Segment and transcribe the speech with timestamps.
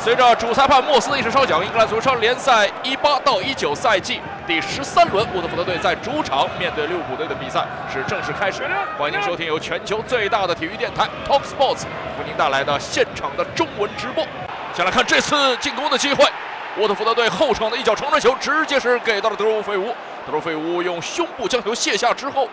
[0.00, 8.62] 随着主裁判莫斯的一声哨响，英格兰足球联赛一八到一九赛季第十三轮，沃特福德队在主场面对利物浦队的比赛是正式开始。
[8.96, 11.82] 欢迎您收听由全球最大的体育电台 Talk Sports
[12.18, 14.24] 为您带来的现场的中文直播。
[14.72, 16.24] 先来看这次进攻的机会，
[16.78, 19.88] 沃特福德队后场的一脚长传球直接是给到了德罗费乌，
[20.24, 22.48] 德罗费乌用胸部将球卸下之后，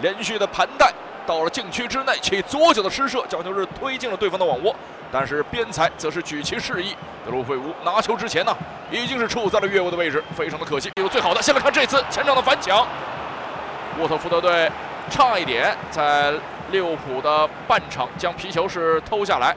[0.00, 0.92] 连续的盘带
[1.28, 4.74] 到了禁区之内，其左脚的施射将球是推进了对方的网窝。
[5.12, 8.56] 但是边裁则是举旗示意，德鲁费乌拿球之前呢，
[8.90, 10.90] 已经是处在了越位的位置，非常的可惜。
[10.98, 12.86] 有最好的，先来看这次前场的反抢，
[13.98, 14.72] 沃特福德队
[15.10, 16.32] 差一点在
[16.70, 19.54] 利物浦的半场将皮球是偷下来，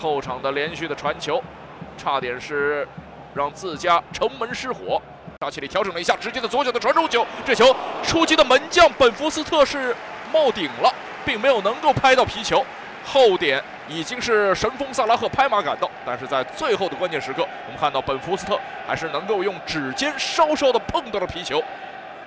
[0.00, 1.42] 后场的连续的传球，
[1.98, 2.86] 差点是
[3.34, 5.02] 让自家城门失火。
[5.40, 9.96] 沙奇里调整了一下，直接的左脚的传中球，这球出击的门将本福斯特是
[10.32, 10.92] 冒顶了，
[11.24, 12.64] 并没有能够拍到皮球，
[13.04, 13.62] 后点。
[13.92, 18.56] 已经是神锋萨拉赫拍马赶到，但是在最后的关键时刻，我们看到本福斯特
[18.86, 21.60] 还是能够用指尖稍稍的碰到了皮球，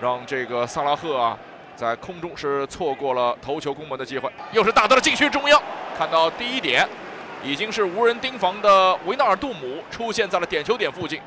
[0.01, 1.37] 让这个萨拉赫啊
[1.73, 4.29] 在空中是错过了头球攻门的机会。
[4.51, 5.57] 又是打到了禁区中央，
[5.97, 6.85] 看到第一点，
[7.41, 11.21] 已经是无人盯防的维纳尔杜姆出现在了点球点附近，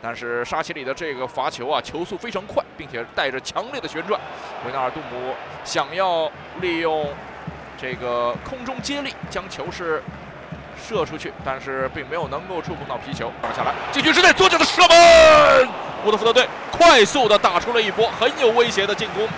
[0.00, 4.20] 但是沙奇里的这个罚球啊，球速非常快，并且带着强烈的旋转，
[4.66, 7.08] 维纳尔杜姆想要利用。
[7.80, 10.02] 这个空中接力将球是
[10.84, 13.32] 射出去，但是并没有能够触碰到皮球。
[13.40, 15.68] 打下来，禁区之内左脚的射门，
[16.04, 19.28] 沃特福德队快速的打出了一波很有威胁的进攻，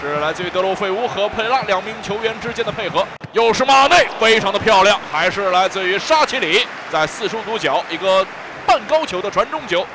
[0.00, 3.06] 是来自于德罗费乌和佩拉两名球员之间的配合。
[3.30, 8.26] 又是马内，非常的漂亮，还是来自于沙奇里在四十度角一个
[8.66, 9.86] 半高球的传中球，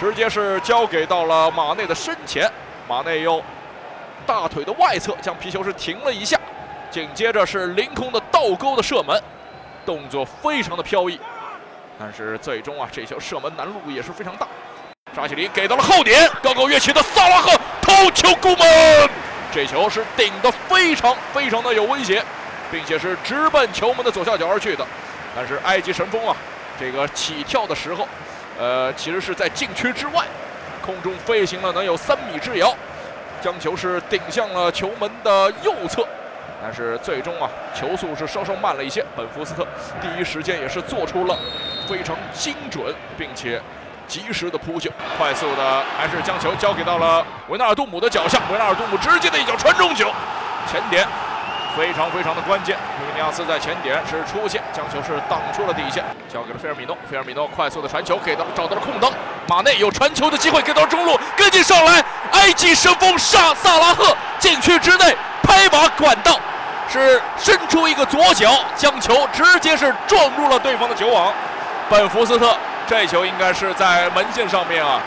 [0.00, 2.50] 直接是交给到了马内的身前，
[2.88, 3.42] 马内用
[4.26, 6.38] 大腿的外侧将皮球是停了一下。
[6.90, 9.22] 紧接着是凌空的倒钩的射门，
[9.84, 11.20] 动作非常的飘逸，
[11.98, 14.46] 但是最终啊，这球射门难度也是非常大。
[15.14, 17.50] 扎西里给到了后点，高高跃起的萨拉赫
[17.82, 19.10] 头球攻门，
[19.52, 22.24] 这球是顶得非常非常的有威胁，
[22.70, 24.86] 并且是直奔球门的左下角而去的。
[25.36, 26.34] 但是埃及神锋啊，
[26.78, 28.06] 这个起跳的时候，
[28.58, 30.24] 呃，其实是在禁区之外，
[30.84, 32.74] 空中飞行了能有三米之遥，
[33.40, 36.06] 将球是顶向了球门的右侧。
[36.60, 39.04] 但是最终啊，球速是稍稍慢了一些。
[39.16, 39.66] 本福斯特
[40.00, 41.38] 第一时间也是做出了
[41.88, 43.62] 非常精准并且
[44.08, 48.40] 及时的扑救，快速的还是将球交给到了维纳尔杜姆的脚下。
[48.52, 50.10] 维纳尔杜姆直接的一脚传中球，
[50.68, 51.06] 前点
[51.78, 52.76] 非常非常的关键。
[52.98, 56.98] 卢尼亚斯在前点是出现，将球是挡出了底线，交给了菲尔米诺。
[57.08, 59.12] 菲尔米诺快速的传球给到了找到了空当，
[59.46, 66.36] 马内有传球的机会，给到中路跟进上来，埃及神锋萨萨拉赫禁区之内拍马管道。
[66.90, 71.32] 是伸出一个左脚，将球直接是撞入了对方的球网。
[71.88, 72.56] 本福斯特
[72.88, 74.98] 这球应该是在门线上面啊，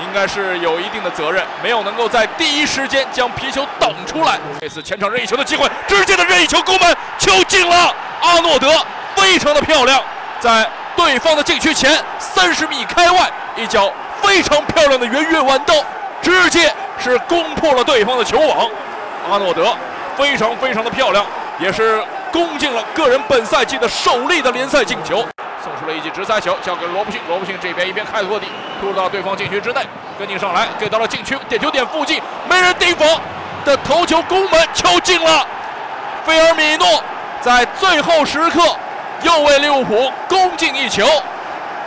[0.00, 4.38] 应该是有一定的责任，没有能够在第一时间将皮球挡出来。
[4.60, 7.94] 这次前场任意球的机会，直接的任意球攻门，球进了。
[8.20, 8.72] 阿诺德
[9.16, 10.02] 非常的漂亮，
[10.40, 13.92] 在对方的禁区前三十米开外一脚
[14.22, 15.74] 非常漂亮的圆月弯刀，
[16.20, 18.68] 直接是攻破了对方的球网。
[19.30, 19.74] 阿诺德。
[20.14, 21.24] 非常非常的漂亮，
[21.58, 25.26] 也是攻进了个人本赛季的首粒的联赛进球，
[25.62, 27.20] 送出了一记直塞球，交给罗布逊。
[27.28, 28.46] 罗布逊这边一边开拓地，
[28.80, 29.80] 突入到对方禁区之内，
[30.18, 33.08] 跟进上来，给到了禁区点球点附近，没人盯防
[33.64, 35.46] 的头球攻门，球进了。
[36.24, 37.02] 菲尔米诺
[37.40, 38.60] 在最后时刻
[39.22, 41.06] 又为利物浦攻进一球，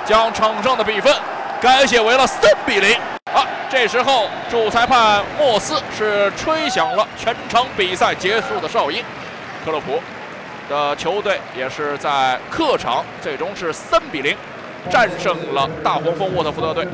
[0.05, 1.13] 将场上的比分
[1.61, 2.97] 改写为了三比零。
[3.33, 9.03] 好，这时候主裁判莫斯是吹响了全场比赛结束的哨音，
[9.65, 10.01] 克洛普
[10.69, 14.35] 的球队也是在客场最终是三比零
[14.89, 16.87] 战胜了大黄蜂沃特福德队。